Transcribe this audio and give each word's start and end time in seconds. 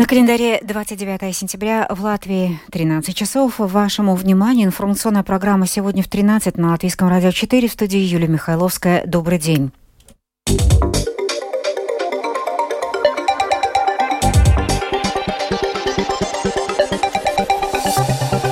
На 0.00 0.06
календаре 0.06 0.60
29 0.62 1.36
сентября 1.36 1.86
в 1.90 2.02
Латвии 2.02 2.58
13 2.72 3.14
часов. 3.14 3.58
Вашему 3.58 4.14
вниманию 4.14 4.66
информационная 4.66 5.22
программа 5.22 5.66
сегодня 5.66 6.02
в 6.02 6.08
13 6.08 6.56
на 6.56 6.70
Латвийском 6.70 7.10
радио 7.10 7.32
4 7.32 7.68
в 7.68 7.72
студии 7.72 7.98
Юлия 7.98 8.26
Михайловская. 8.26 9.04
Добрый 9.04 9.38
день. 9.38 9.72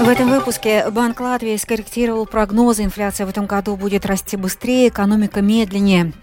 В 0.08 0.10
этом 0.10 0.30
выпуске 0.30 0.88
Банк 0.90 1.20
Латвии 1.20 1.54
скорректировал 1.58 2.24
прогнозы. 2.24 2.82
Инфляция 2.82 3.26
в 3.26 3.28
этом 3.28 3.44
году 3.44 3.76
будет 3.76 4.06
расти 4.06 4.38
быстрее, 4.38 4.88
экономика 4.88 5.42
медленнее. 5.42 6.14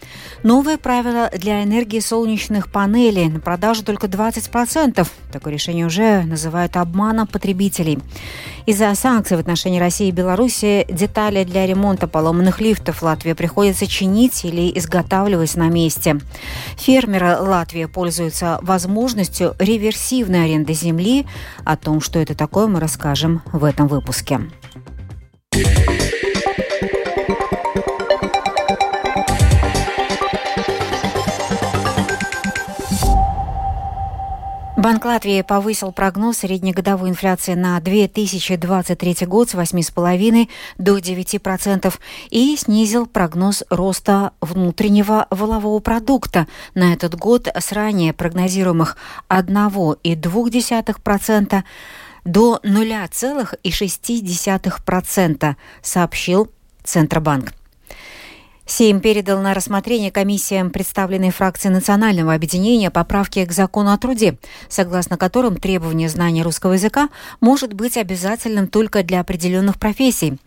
Новые 0.42 0.80
правила 0.80 1.30
для 1.32 1.64
энергии 1.64 2.00
солнечных 2.00 2.72
панелей. 2.72 3.30
На 3.30 3.40
продажу 3.40 3.86
только 3.86 4.08
20%. 4.08 5.08
Такое 5.32 5.54
решение 5.54 5.86
уже 5.86 6.24
называют 6.24 6.78
обманом 6.78 7.28
потребителей. 7.28 8.00
Из-за 8.66 8.96
санкций 8.96 9.38
в 9.38 9.40
отношении 9.40 9.80
России 9.80 10.08
и 10.08 10.12
Беларуси 10.12 10.88
детали 10.90 11.44
для 11.44 11.68
ремонта 11.68 12.08
поломанных 12.08 12.60
лифтов 12.60 13.04
Латвии 13.04 13.34
приходится 13.34 13.86
чинить 13.86 14.44
или 14.44 14.76
изготавливать 14.78 15.56
на 15.56 15.70
месте. 15.70 16.20
Фермеры 16.78 17.38
Латвии 17.38 17.86
пользуются 17.86 18.58
возможностью 18.64 19.56
реверсивной 19.60 20.46
аренды 20.46 20.74
земли. 20.74 21.28
О 21.64 21.78
том, 21.78 22.02
что 22.02 22.18
это 22.18 22.34
такое, 22.34 22.66
мы 22.66 22.80
расскажем 22.80 23.44
в 23.54 23.64
этом 23.64 23.88
выпуске. 23.88 24.42
Банк 34.86 35.02
Латвии 35.04 35.42
повысил 35.42 35.92
прогноз 35.92 36.38
среднегодовой 36.38 37.10
инфляции 37.10 37.56
на 37.56 37.80
2023 37.80 39.26
год 39.26 39.50
с 39.50 39.56
8,5 39.56 40.48
до 40.78 41.00
9% 41.00 41.94
и 42.30 42.56
снизил 42.56 43.08
прогноз 43.08 43.64
роста 43.72 44.34
внутреннего 44.42 45.26
волового 45.32 45.80
продукта 45.80 46.46
на 46.76 46.94
этот 46.94 47.16
год 47.16 47.48
с 47.48 47.72
ранее 47.72 48.14
прогнозируемых 48.14 48.96
1,2% 49.28 51.64
до 52.24 52.60
0,6%, 52.64 55.56
сообщил 55.82 56.52
Центробанк. 56.84 57.54
Сейм 58.66 59.00
передал 59.00 59.42
на 59.42 59.54
рассмотрение 59.54 60.12
комиссиям, 60.12 60.72
представленной 60.72 61.30
фракции 61.30 61.70
Национального 61.70 62.34
объединения, 62.34 62.90
поправки 62.90 63.46
к 63.46 63.52
закону 63.52 63.94
о 63.94 63.98
труде, 63.98 64.40
согласно 64.70 65.18
которым 65.18 65.58
требование 65.58 66.10
знания 66.10 66.42
русского 66.42 66.74
языка 66.74 67.10
может 67.42 67.74
быть 67.74 67.96
обязательным 67.96 68.68
только 68.68 69.04
для 69.04 69.20
определенных 69.20 69.78
профессий. 69.80 70.40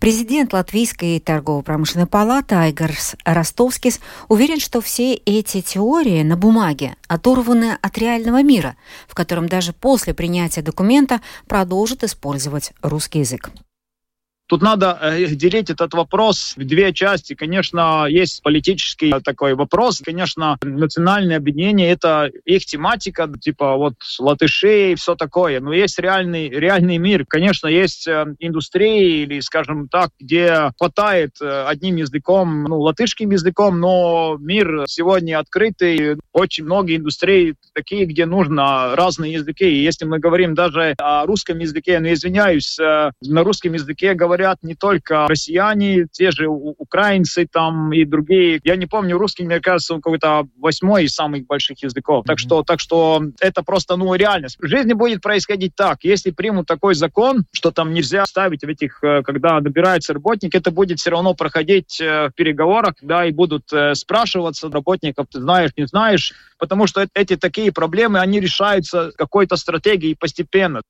Президент 0.00 0.52
Латвийской 0.52 1.20
торгово-промышленной 1.20 2.06
палаты 2.06 2.56
Айгарс 2.56 3.14
Ростовскис 3.24 4.00
уверен, 4.28 4.58
что 4.58 4.80
все 4.80 5.14
эти 5.14 5.60
теории 5.60 6.22
на 6.22 6.36
бумаге 6.36 6.96
оторваны 7.06 7.78
от 7.80 7.98
реального 7.98 8.42
мира, 8.42 8.76
в 9.06 9.14
котором 9.14 9.48
даже 9.48 9.72
после 9.72 10.12
принятия 10.12 10.62
документа 10.62 11.20
продолжат 11.46 12.02
использовать 12.02 12.72
русский 12.82 13.20
язык. 13.20 13.50
Тут 14.50 14.62
надо 14.62 14.98
э, 15.00 15.26
делить 15.26 15.70
этот 15.70 15.94
вопрос 15.94 16.54
в 16.56 16.66
две 16.66 16.92
части. 16.92 17.34
Конечно, 17.34 18.06
есть 18.08 18.42
политический 18.42 19.14
такой 19.22 19.54
вопрос. 19.54 20.02
Конечно, 20.04 20.58
национальное 20.64 21.36
объединение— 21.36 21.88
это 21.92 22.28
их 22.44 22.66
тематика, 22.66 23.30
типа 23.40 23.76
вот 23.76 23.94
латышей 24.18 24.92
и 24.92 24.94
все 24.96 25.14
такое. 25.14 25.60
Но 25.60 25.72
есть 25.72 26.00
реальный, 26.00 26.48
реальный 26.48 26.98
мир. 26.98 27.26
Конечно, 27.28 27.68
есть 27.68 28.08
э, 28.08 28.24
индустрии 28.40 29.22
или, 29.22 29.38
скажем 29.38 29.86
так, 29.86 30.10
где 30.18 30.72
хватает 30.76 31.36
э, 31.40 31.66
одним 31.68 31.94
языком, 31.94 32.64
ну, 32.64 32.80
латышским 32.80 33.30
языком, 33.30 33.78
но 33.78 34.36
мир 34.40 34.82
сегодня 34.88 35.38
открытый. 35.38 36.16
Очень 36.32 36.64
много 36.64 36.96
индустрий 36.96 37.54
такие, 37.72 38.04
где 38.04 38.26
нужно 38.26 38.96
разные 38.96 39.34
языки. 39.34 39.66
И 39.66 39.84
если 39.84 40.06
мы 40.06 40.18
говорим 40.18 40.56
даже 40.56 40.94
о 40.98 41.24
русском 41.24 41.60
языке, 41.60 42.00
ну, 42.00 42.12
извиняюсь, 42.12 42.78
на 42.78 43.44
русском 43.44 43.74
языке 43.74 44.14
говорят 44.14 44.39
говорят 44.40 44.58
не 44.62 44.74
только 44.74 45.26
россияне, 45.28 46.06
те 46.10 46.30
же 46.30 46.48
украинцы 46.48 47.46
там 47.50 47.92
и 47.92 48.04
другие. 48.04 48.60
Я 48.64 48.76
не 48.76 48.86
помню, 48.86 49.18
русский, 49.18 49.44
мне 49.44 49.60
кажется, 49.60 49.94
он 49.94 50.00
какой-то 50.00 50.46
восьмой 50.58 51.04
из 51.04 51.14
самых 51.14 51.46
больших 51.46 51.82
языков. 51.82 52.24
Mm-hmm. 52.24 52.28
Так 52.28 52.38
что, 52.38 52.62
так 52.62 52.80
что 52.80 53.22
это 53.40 53.62
просто, 53.62 53.96
ну, 53.96 54.14
реальность. 54.14 54.56
В 54.58 54.66
жизни 54.66 54.94
будет 54.94 55.20
происходить 55.20 55.74
так. 55.76 55.98
Если 56.02 56.30
примут 56.30 56.66
такой 56.66 56.94
закон, 56.94 57.44
что 57.52 57.70
там 57.70 57.92
нельзя 57.92 58.24
ставить 58.24 58.62
в 58.62 58.68
этих, 58.68 59.02
э, 59.02 59.22
когда 59.22 59.60
добирается 59.60 60.14
работник, 60.14 60.54
это 60.54 60.70
будет 60.70 60.98
все 60.98 61.10
равно 61.10 61.34
проходить 61.34 62.00
э, 62.00 62.28
в 62.28 62.32
переговорах, 62.34 62.94
да, 63.02 63.26
и 63.26 63.32
будут 63.32 63.70
э, 63.72 63.94
спрашиваться 63.94 64.70
работников, 64.70 65.26
ты 65.30 65.40
знаешь, 65.40 65.70
не 65.76 65.86
знаешь, 65.86 66.32
потому 66.58 66.86
что 66.86 67.06
эти 67.14 67.36
такие 67.36 67.72
проблемы, 67.72 68.20
они 68.20 68.40
решаются 68.40 69.12
какой-то 69.16 69.56
стратегией 69.56 70.14
постепенно. 70.14 70.80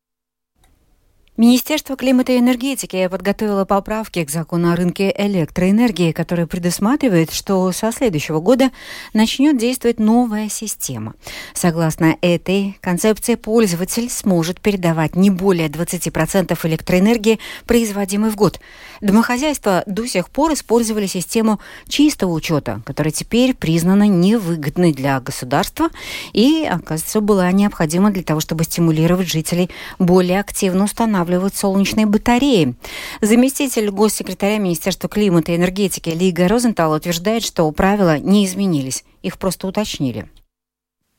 Министерство 1.40 1.96
климата 1.96 2.32
и 2.32 2.38
энергетики 2.38 3.08
подготовило 3.08 3.64
поправки 3.64 4.22
к 4.22 4.30
закону 4.30 4.72
о 4.72 4.76
рынке 4.76 5.10
электроэнергии, 5.16 6.12
который 6.12 6.46
предусматривает, 6.46 7.32
что 7.32 7.72
со 7.72 7.92
следующего 7.92 8.40
года 8.40 8.70
начнет 9.14 9.56
действовать 9.56 9.98
новая 9.98 10.50
система. 10.50 11.14
Согласно 11.54 12.18
этой 12.20 12.76
концепции, 12.82 13.36
пользователь 13.36 14.10
сможет 14.10 14.60
передавать 14.60 15.16
не 15.16 15.30
более 15.30 15.68
20% 15.68 16.58
электроэнергии, 16.62 17.38
производимой 17.64 18.28
в 18.28 18.36
год. 18.36 18.60
Домохозяйства 19.00 19.82
до 19.86 20.06
сих 20.06 20.28
пор 20.28 20.52
использовали 20.52 21.06
систему 21.06 21.58
чистого 21.88 22.32
учета, 22.32 22.82
которая 22.84 23.12
теперь 23.12 23.54
признана 23.54 24.06
невыгодной 24.06 24.92
для 24.92 25.18
государства 25.20 25.88
и, 26.34 26.68
оказывается, 26.70 27.22
была 27.22 27.50
необходима 27.50 28.10
для 28.10 28.24
того, 28.24 28.40
чтобы 28.40 28.64
стимулировать 28.64 29.30
жителей 29.30 29.70
более 29.98 30.38
активно 30.38 30.84
устанавливать 30.84 31.29
устанавливают 31.30 31.54
солнечные 31.54 32.06
батареи. 32.06 32.74
Заместитель 33.20 33.90
госсекретаря 33.90 34.58
Министерства 34.58 35.08
климата 35.08 35.52
и 35.52 35.56
энергетики 35.56 36.10
Лига 36.10 36.48
Розентал 36.48 36.92
утверждает, 36.92 37.42
что 37.44 37.70
правила 37.72 38.18
не 38.18 38.44
изменились, 38.44 39.04
их 39.22 39.38
просто 39.38 39.68
уточнили. 39.68 40.28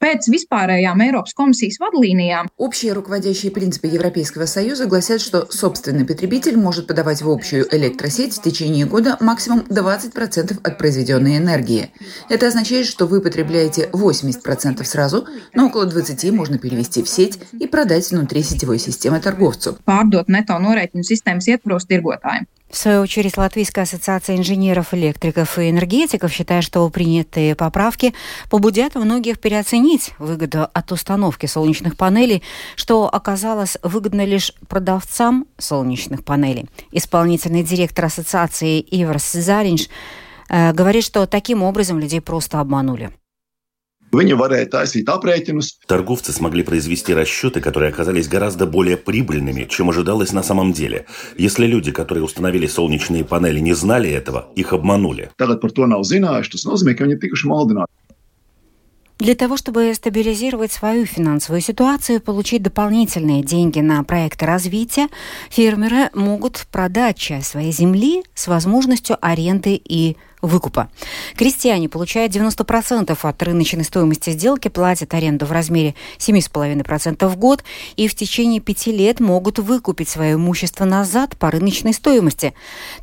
Pēc 0.02 0.26
vispārējām 0.34 1.02
Eiropas 1.06 1.36
komisijas 1.38 1.76
vadlīnijām. 1.78 2.48
Общие 2.58 2.94
руководящие 2.94 3.52
принципы 3.52 3.86
Европейского 3.86 4.48
Союза 4.48 4.88
гласят, 4.88 5.22
что 5.22 5.46
собственный 5.52 6.06
потребитель 6.06 6.58
может 6.58 6.88
подавать 6.88 7.22
в 7.22 7.30
общую 7.30 7.68
электросеть 7.70 8.34
в 8.34 8.42
течение 8.42 8.88
года 8.88 9.18
максимум 9.20 9.60
20% 9.60 10.58
от 10.64 10.78
произведенной 10.80 11.38
энергии. 11.38 11.92
Это 12.30 12.48
означает, 12.48 12.88
что 12.88 13.06
вы 13.06 13.22
потребляете 13.22 13.92
80% 13.94 14.84
сразу, 14.86 15.28
но 15.54 15.68
около 15.68 15.86
20% 15.88 16.32
можно 16.32 16.58
перевести 16.58 17.04
в 17.04 17.08
сеть 17.08 17.38
и 17.60 17.68
продать 17.68 18.10
внутри 18.10 18.42
сетевой 18.42 18.80
системы 18.80 19.20
торговцу. 19.20 19.78
Pārdot 19.86 20.34
neto 20.34 20.58
norēķinu 20.58 21.06
sistēmas 21.06 21.46
ietvaros 21.46 21.86
tirgotājiem. 21.86 22.50
В 22.72 22.78
свою 22.78 23.02
очередь, 23.02 23.38
Латвийская 23.38 23.84
ассоциация 23.84 24.38
инженеров, 24.38 24.94
электриков 24.94 25.60
и 25.60 25.70
энергетиков 25.70 26.32
считает, 26.32 26.64
что 26.64 26.90
принятые 26.90 27.54
поправки 27.54 28.14
побудят 28.50 28.96
многих 28.96 29.42
переоценить 29.42 30.14
выгоду 30.20 30.70
от 30.72 30.92
установки 30.94 31.48
солнечных 31.48 31.98
панелей, 31.98 32.44
что 32.78 33.14
оказалось 33.14 33.78
выгодно 33.84 34.24
лишь 34.24 34.54
продавцам 34.70 35.48
солнечных 35.58 36.24
панелей. 36.24 36.70
Исполнительный 36.94 37.64
директор 37.64 38.06
ассоциации 38.06 38.80
Иверс 38.80 39.34
Заринш 39.34 39.90
э, 40.48 40.72
говорит, 40.72 41.04
что 41.04 41.26
таким 41.26 41.64
образом 41.64 42.00
людей 42.00 42.22
просто 42.22 42.62
обманули. 42.62 43.12
Viņi 44.12 44.36
varēja 44.36 44.68
taisīt 44.74 45.08
aprēķinus. 45.08 45.78
Торговцы 45.88 46.34
смогли 46.36 46.64
произвести 46.64 47.14
расчеты, 47.14 47.62
которые 47.62 47.90
оказались 47.90 48.28
гораздо 48.28 48.66
более 48.66 48.98
прибыльными, 48.98 49.68
чем 49.70 49.90
ожидалось 49.90 50.34
на 50.34 50.44
самом 50.44 50.74
деле. 50.74 51.06
Если 51.38 51.66
люди, 51.66 51.92
которые 51.92 52.24
установили 52.24 52.68
солнечные 52.68 53.24
панели, 53.24 53.60
не 53.60 53.74
знали 53.74 54.10
этого, 54.10 54.50
их 54.56 54.74
обманули. 54.74 55.32
Для 59.22 59.36
того, 59.36 59.56
чтобы 59.56 59.94
стабилизировать 59.94 60.72
свою 60.72 61.06
финансовую 61.06 61.62
ситуацию 61.62 62.16
и 62.18 62.20
получить 62.20 62.64
дополнительные 62.64 63.44
деньги 63.44 63.80
на 63.80 64.04
проекты 64.04 64.48
развития, 64.48 65.10
фермеры 65.52 66.10
могут 66.16 66.66
продать 66.72 67.18
часть 67.18 67.50
своей 67.50 67.72
земли 67.72 68.24
с 68.34 68.48
возможностью 68.48 69.18
аренды 69.22 69.76
и 69.76 70.18
выкупа. 70.42 70.90
Крестьяне 71.36 71.90
получают 71.90 72.34
90% 72.34 73.18
от 73.22 73.44
рыночной 73.44 73.84
стоимости 73.84 74.32
сделки, 74.32 74.68
платят 74.68 75.14
аренду 75.14 75.46
в 75.46 75.52
размере 75.52 75.96
7,5% 76.18 77.28
в 77.28 77.36
год 77.38 77.64
и 77.96 78.08
в 78.08 78.16
течение 78.16 78.60
пяти 78.60 78.92
лет 78.92 79.20
могут 79.20 79.60
выкупить 79.60 80.10
свое 80.10 80.34
имущество 80.34 80.86
назад 80.86 81.38
по 81.38 81.52
рыночной 81.52 81.94
стоимости. 81.94 82.54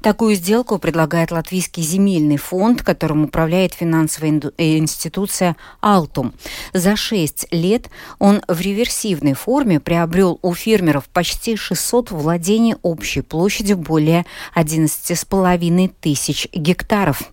Такую 0.02 0.35
сделку 0.35 0.79
предлагает 0.79 1.31
Латвийский 1.31 1.82
земельный 1.82 2.37
фонд, 2.37 2.82
которым 2.82 3.25
управляет 3.25 3.75
финансовая 3.75 4.40
э, 4.58 4.79
институция 4.79 5.56
«Алтум». 5.81 6.35
За 6.73 6.96
шесть 6.96 7.46
лет 7.50 7.90
он 8.19 8.43
в 8.49 8.61
реверсивной 8.61 9.35
форме 9.35 9.81
приобрел 9.81 10.38
у 10.43 10.55
фермеров 10.55 11.08
почти 11.08 11.56
600 11.56 12.11
владений 12.11 12.75
общей 12.82 13.20
площадью 13.23 13.79
более 13.79 14.26
11,5 14.55 15.93
тысяч 16.00 16.49
гектаров. 16.52 17.27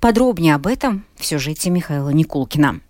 Подробнее 0.00 0.54
об 0.54 0.66
этом 0.66 1.04
в 1.16 1.24
сюжете 1.24 1.70
Михаила 1.70 2.10
Никулкина. 2.10 2.80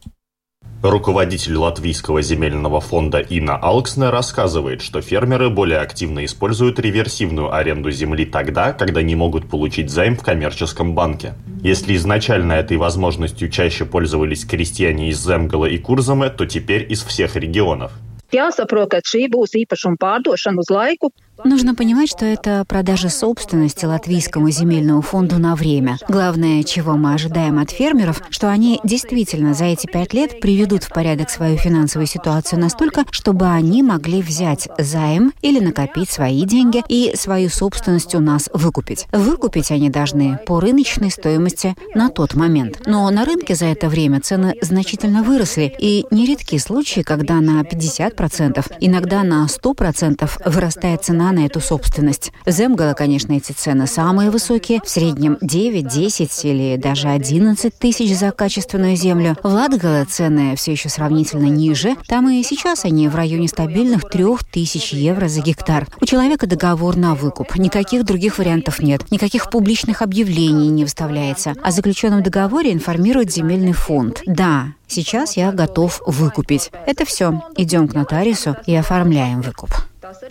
Руководитель 0.82 1.56
Латвийского 1.56 2.22
земельного 2.22 2.80
фонда 2.80 3.18
Ина 3.18 3.56
Алксне 3.56 4.10
рассказывает, 4.10 4.82
что 4.82 5.00
фермеры 5.00 5.48
более 5.48 5.78
активно 5.78 6.24
используют 6.24 6.78
реверсивную 6.78 7.52
аренду 7.52 7.90
земли 7.90 8.26
тогда, 8.26 8.72
когда 8.72 9.02
не 9.02 9.16
могут 9.16 9.48
получить 9.48 9.90
займ 9.90 10.16
в 10.16 10.22
коммерческом 10.22 10.94
банке. 10.94 11.34
Если 11.62 11.96
изначально 11.96 12.52
этой 12.52 12.76
возможностью 12.76 13.50
чаще 13.50 13.84
пользовались 13.84 14.44
крестьяне 14.44 15.08
из 15.08 15.24
Земгала 15.24 15.66
и 15.66 15.78
Курзамы, 15.78 16.28
то 16.30 16.46
теперь 16.46 16.86
из 16.92 17.02
всех 17.02 17.36
регионов. 17.36 17.92
Jāsaprot, 18.34 18.90
ka 18.90 18.98
šī 19.06 19.28
būs 19.30 19.54
īpašuma 19.54 19.96
pārdošana 20.02 20.58
uz 20.58 20.70
laiku, 20.70 21.12
Нужно 21.44 21.74
понимать, 21.74 22.08
что 22.08 22.24
это 22.24 22.64
продажа 22.66 23.10
собственности 23.10 23.84
Латвийскому 23.84 24.50
земельному 24.50 25.02
фонду 25.02 25.38
на 25.38 25.54
время. 25.54 25.98
Главное, 26.08 26.62
чего 26.62 26.96
мы 26.96 27.12
ожидаем 27.12 27.58
от 27.58 27.70
фермеров, 27.70 28.22
что 28.30 28.48
они 28.48 28.80
действительно 28.84 29.52
за 29.52 29.66
эти 29.66 29.86
пять 29.86 30.14
лет 30.14 30.40
приведут 30.40 30.82
в 30.82 30.92
порядок 30.92 31.28
свою 31.28 31.58
финансовую 31.58 32.06
ситуацию 32.06 32.58
настолько, 32.58 33.04
чтобы 33.10 33.46
они 33.46 33.82
могли 33.82 34.22
взять 34.22 34.68
займ 34.78 35.32
или 35.42 35.60
накопить 35.60 36.10
свои 36.10 36.44
деньги 36.44 36.82
и 36.88 37.14
свою 37.16 37.50
собственность 37.50 38.14
у 38.14 38.20
нас 38.20 38.48
выкупить. 38.52 39.06
Выкупить 39.12 39.70
они 39.70 39.90
должны 39.90 40.38
по 40.46 40.58
рыночной 40.58 41.10
стоимости 41.10 41.76
на 41.94 42.08
тот 42.08 42.34
момент. 42.34 42.82
Но 42.86 43.08
на 43.10 43.24
рынке 43.24 43.54
за 43.54 43.66
это 43.66 43.88
время 43.88 44.20
цены 44.20 44.54
значительно 44.62 45.22
выросли, 45.22 45.74
и 45.78 46.06
нередки 46.10 46.58
случаи, 46.58 47.02
когда 47.02 47.40
на 47.40 47.60
50%, 47.60 48.64
иногда 48.80 49.22
на 49.22 49.46
100% 49.46 50.30
вырастает 50.46 51.04
цена 51.04 51.25
цена 51.26 51.32
на 51.32 51.46
эту 51.46 51.60
собственность. 51.60 52.32
Земгала, 52.46 52.94
конечно, 52.94 53.32
эти 53.32 53.52
цены 53.52 53.86
самые 53.86 54.30
высокие, 54.30 54.80
в 54.84 54.88
среднем 54.88 55.38
9, 55.40 55.86
10 55.86 56.44
или 56.44 56.76
даже 56.76 57.08
11 57.08 57.76
тысяч 57.78 58.16
за 58.16 58.30
качественную 58.30 58.96
землю. 58.96 59.36
В 59.42 59.48
Латгала 59.48 60.04
цены 60.04 60.54
все 60.56 60.72
еще 60.72 60.88
сравнительно 60.88 61.46
ниже, 61.46 61.96
там 62.08 62.28
и 62.28 62.42
сейчас 62.42 62.84
они 62.84 63.08
в 63.08 63.16
районе 63.16 63.48
стабильных 63.48 64.08
3 64.08 64.24
тысяч 64.52 64.92
евро 64.92 65.28
за 65.28 65.40
гектар. 65.40 65.86
У 66.00 66.06
человека 66.06 66.46
договор 66.46 66.96
на 66.96 67.14
выкуп, 67.14 67.56
никаких 67.56 68.04
других 68.04 68.38
вариантов 68.38 68.80
нет, 68.80 69.10
никаких 69.10 69.50
публичных 69.50 70.02
объявлений 70.02 70.68
не 70.68 70.84
выставляется. 70.84 71.54
О 71.62 71.70
заключенном 71.70 72.22
договоре 72.22 72.72
информирует 72.72 73.32
земельный 73.32 73.72
фонд. 73.72 74.22
Да, 74.26 74.68
сейчас 74.86 75.36
я 75.36 75.52
готов 75.52 76.02
выкупить. 76.06 76.70
Это 76.86 77.04
все. 77.04 77.42
Идем 77.56 77.88
к 77.88 77.94
нотариусу 77.94 78.56
и 78.66 78.74
оформляем 78.74 79.40
выкуп 79.40 79.70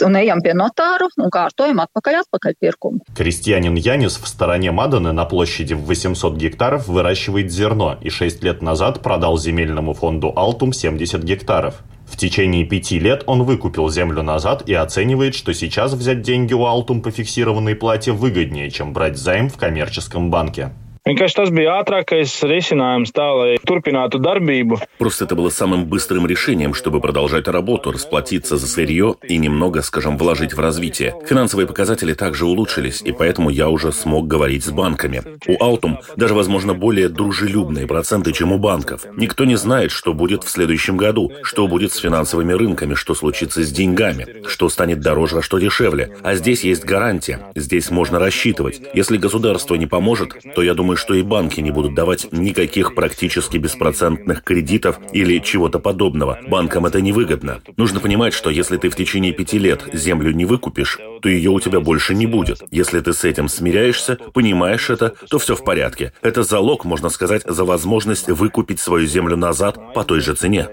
un 0.06 0.16
ejam 0.20 0.42
pie 0.44 0.54
notāru 0.58 1.10
un 1.18 1.32
kārtojam 1.34 1.82
atpakaļ 1.84 2.20
atpakaļpirkumu. 2.24 3.02
Крестьянин 3.16 3.76
Янис 3.76 4.18
в 4.18 4.28
стороне 4.28 4.72
Маданы 4.72 5.12
на 5.12 5.26
площади 5.26 5.74
в 5.74 5.86
800 5.86 6.36
гектаров 6.36 6.88
выращивает 6.88 7.52
зерно 7.52 7.98
и 8.02 8.10
6 8.10 8.44
лет 8.44 8.62
назад 8.62 9.02
продал 9.02 9.38
земельному 9.38 9.94
фонду 9.94 10.34
«Алтум» 10.36 10.74
70 10.74 11.24
гектаров. 11.24 11.84
В 12.06 12.18
течение 12.18 12.66
пяти 12.66 13.00
лет 13.00 13.24
он 13.26 13.44
выкупил 13.44 13.90
землю 13.90 14.22
назад 14.22 14.64
и 14.70 14.74
оценивает, 14.74 15.34
что 15.34 15.54
сейчас 15.54 15.94
взять 15.94 16.22
деньги 16.22 16.54
у 16.54 16.66
«Алтум» 16.66 17.02
по 17.02 17.12
фиксированной 17.12 17.76
плате 17.76 18.12
выгоднее, 18.12 18.70
чем 18.70 18.94
брать 18.94 19.18
займ 19.18 19.50
в 19.50 19.58
коммерческом 19.58 20.30
банке. 20.30 20.72
Vienkārši 21.06 21.36
tas 21.38 21.52
bija 21.54 21.76
ātrākais 21.84 22.32
risinājums 22.50 23.12
tā, 23.14 23.28
lai 23.38 23.50
turpinātu 23.62 24.18
darbību. 24.18 24.80
Просто 24.98 25.26
это 25.26 25.36
было 25.36 25.50
самым 25.50 25.86
быстрым 25.86 26.26
решением, 26.26 26.74
чтобы 26.74 27.00
продолжать 27.00 27.48
работу, 27.48 27.92
расплатиться 27.92 28.58
за 28.58 28.66
сырье 28.66 29.14
и 29.22 29.38
немного, 29.38 29.84
скажем, 29.84 30.18
вложить 30.18 30.56
в 30.56 30.60
развитие. 30.60 31.14
Финансовые 31.30 31.68
показатели 31.68 32.16
также 32.16 32.48
улучшились, 32.48 33.04
и 33.04 33.12
поэтому 33.12 33.52
я 33.52 33.70
уже 33.70 33.92
смог 33.92 34.26
говорить 34.26 34.64
с 34.64 34.72
банками. 34.72 35.22
У 35.46 35.64
Autumn 35.64 35.98
даже, 36.16 36.34
возможно, 36.34 36.74
более 36.74 37.08
дружелюбные 37.08 37.86
проценты, 37.86 38.34
чем 38.34 38.52
у 38.52 38.58
банков. 38.58 39.06
Никто 39.16 39.46
не 39.46 39.58
знает, 39.58 39.92
что 39.92 40.16
будет 40.16 40.44
в 40.44 40.50
следующем 40.50 40.98
году, 40.98 41.32
что 41.44 41.68
будет 41.68 41.94
с 41.94 41.98
финансовыми 41.98 42.54
рынками, 42.54 42.96
что 42.96 43.14
случится 43.14 43.62
с 43.62 43.72
деньгами, 43.72 44.42
что 44.48 44.70
станет 44.70 45.02
дороже, 45.02 45.38
а 45.38 45.42
что 45.44 45.60
дешевле. 45.60 46.18
А 46.24 46.34
здесь 46.34 46.64
есть 46.64 46.84
гарантия, 46.84 47.52
здесь 47.54 47.92
можно 47.92 48.18
рассчитывать. 48.18 48.82
Если 48.96 49.18
государство 49.18 49.76
не 49.76 49.86
поможет, 49.86 50.34
то 50.56 50.64
я 50.64 50.74
думаю, 50.74 50.95
думаю, 50.96 50.98
что 50.98 51.14
и 51.14 51.24
банки 51.24 51.62
не 51.62 51.72
будут 51.72 51.94
давать 51.94 52.32
никаких 52.32 52.96
практически 52.96 53.58
беспроцентных 53.58 54.44
кредитов 54.44 55.00
или 55.14 55.40
чего-то 55.40 55.80
подобного. 55.80 56.40
Банкам 56.48 56.86
это 56.86 57.02
невыгодно. 57.02 57.62
Нужно 57.78 58.00
понимать, 58.00 58.34
что 58.34 58.50
если 58.50 58.78
ты 58.78 58.90
в 58.90 58.96
течение 58.96 59.34
пяти 59.34 59.60
лет 59.60 59.82
землю 59.94 60.32
не 60.32 60.46
выкупишь, 60.46 61.00
то 61.22 61.30
ее 61.30 61.52
у 61.52 61.60
тебя 61.60 61.80
больше 61.80 62.16
не 62.16 62.28
будет. 62.28 62.64
Если 62.72 63.02
ты 63.02 63.14
с 63.14 63.26
этим 63.26 63.50
смиряешься, 63.50 64.18
понимаешь 64.34 64.90
это, 64.90 65.14
то 65.30 65.38
все 65.38 65.56
в 65.56 65.64
порядке. 65.64 66.14
Это 66.22 66.44
залог, 66.44 66.86
можно 66.86 67.10
сказать, 67.10 67.44
за 67.46 67.66
возможность 67.66 68.30
выкупить 68.30 68.80
свою 68.80 69.06
землю 69.08 69.36
назад 69.36 69.78
по 69.94 70.04
той 70.04 70.22
же 70.22 70.34
цене. 70.34 70.68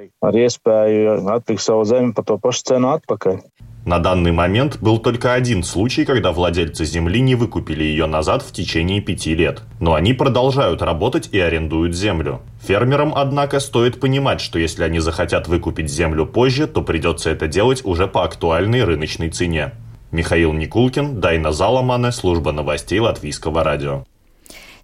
На 3.84 3.99
данный 3.99 4.31
момент 4.31 4.79
был 4.81 4.99
только 4.99 5.34
один 5.34 5.64
случай, 5.64 6.05
когда 6.05 6.31
владельцы 6.31 6.84
земли 6.84 7.20
не 7.20 7.34
выкупили 7.34 7.82
ее 7.82 8.06
назад 8.06 8.43
в 8.43 8.52
течение 8.52 9.00
пяти 9.00 9.34
лет. 9.34 9.62
Но 9.81 9.94
они 9.94 10.12
продолжают 10.12 10.82
работать 10.82 11.29
и 11.32 11.40
арендуют 11.40 11.94
землю. 11.94 12.43
Фермерам, 12.62 13.12
однако, 13.17 13.58
стоит 13.58 13.99
понимать, 13.99 14.40
что 14.40 14.61
если 14.61 14.84
они 14.84 15.00
захотят 15.00 15.49
выкупить 15.49 15.90
землю 15.90 16.26
позже, 16.26 16.69
то 16.69 16.82
придется 16.82 17.31
это 17.31 17.49
делать 17.49 17.84
уже 17.84 18.06
по 18.06 18.25
актуальной 18.25 18.84
рыночной 18.84 19.31
цене. 19.31 19.73
Михаил 20.12 20.52
Никулкин, 20.52 21.20
Дайна 21.20 21.50
Заламане, 21.50 22.12
служба 22.12 22.52
новостей 22.52 23.00
Латвийского 23.00 23.64
радио. 23.64 24.05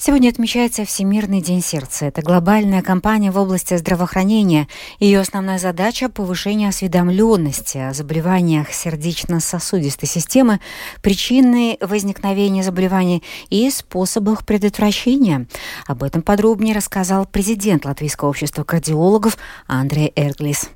Сегодня 0.00 0.28
отмечается 0.28 0.84
Всемирный 0.84 1.42
день 1.42 1.60
сердца. 1.60 2.06
Это 2.06 2.22
глобальная 2.22 2.82
кампания 2.82 3.32
в 3.32 3.36
области 3.36 3.76
здравоохранения. 3.76 4.68
Ее 5.00 5.18
основная 5.18 5.58
задача– 5.58 6.08
повышение 6.08 6.68
осведомленности 6.68 7.78
о 7.78 7.92
заболеваниях 7.92 8.72
сердечно-сосудистой 8.72 10.08
системы, 10.08 10.60
причины 11.02 11.78
возникновения 11.80 12.62
заболеваний 12.62 13.24
и 13.50 13.68
способах 13.70 14.46
предотвращения. 14.46 15.48
Об 15.88 16.04
этом 16.04 16.22
подробнее 16.22 16.76
рассказал 16.76 17.26
президент 17.26 17.84
Латвийского 17.84 18.28
общества 18.28 18.62
кардиологов 18.62 19.36
Андрей 19.66 20.12
Эрглис 20.14 20.70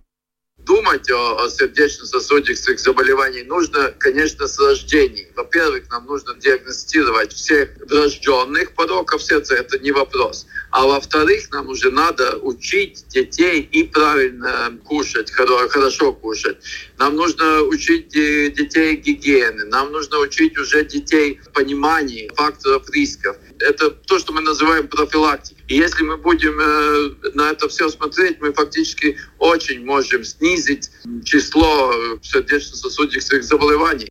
думать 0.64 1.11
о, 1.11 1.44
о 1.44 1.49
сердечно-сосудистых 1.50 2.79
заболеваниях 2.79 3.47
нужно, 3.47 3.92
конечно, 3.99 4.47
с 4.47 4.59
рождения. 4.59 5.28
Во-первых, 5.35 5.90
нам 5.90 6.07
нужно 6.07 6.35
диагностировать 6.35 7.33
всех 7.33 7.71
врожденных 7.88 8.73
пороков 8.73 9.23
сердца, 9.23 9.54
это 9.54 9.78
не 9.78 9.92
вопрос. 9.92 10.47
А 10.73 10.87
во-вторых, 10.87 11.50
нам 11.50 11.69
уже 11.69 11.91
надо 11.91 12.38
учить 12.38 13.05
детей 13.09 13.61
и 13.61 13.85
правильно 13.85 14.79
кушать, 14.85 15.31
хорошо 15.31 16.14
кушать. 16.14 16.57
Нам 16.99 17.14
нужно 17.14 17.61
учить 17.61 18.09
детей 18.09 18.97
гигиены, 18.97 19.67
нам 19.67 19.93
нужно 19.93 20.19
учить 20.19 20.57
уже 20.57 20.83
детей 20.87 21.38
пониманию 21.52 22.35
факторов 22.35 22.88
рисков. 22.91 23.37
Это 23.59 23.91
то, 23.91 24.19
что 24.19 24.33
мы 24.33 24.41
называем 24.41 24.88
профилактикой. 24.88 25.62
И 25.69 25.76
если 25.76 26.05
мы 26.05 26.17
будем 26.17 26.59
э, 26.59 27.31
на 27.35 27.50
это 27.50 27.69
все 27.69 27.91
смотреть, 27.91 28.41
мы 28.41 28.55
фактически 28.55 29.19
очень 29.38 29.85
можем 29.85 30.25
снизить 30.25 30.91
число 31.23 31.93
сердечно-сосудистых 32.23 33.45
заболеваний. 33.45 34.09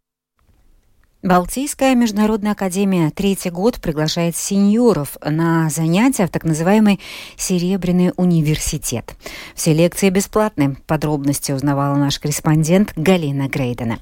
Балтийская 1.24 1.94
международная 1.94 2.54
академия 2.54 3.12
третий 3.12 3.52
год 3.52 3.80
приглашает 3.80 4.36
сеньоров 4.36 5.18
на 5.24 5.70
занятия 5.70 6.26
в 6.26 6.32
так 6.32 6.44
называемый 6.44 7.00
«Серебряный 7.38 8.12
университет». 8.18 9.16
Все 9.54 9.72
лекции 9.72 10.10
бесплатны. 10.10 10.78
Подробности 10.88 11.52
узнавала 11.52 11.96
наш 11.96 12.18
корреспондент 12.18 12.94
Галина 12.96 13.50
Грейдена. 13.50 14.00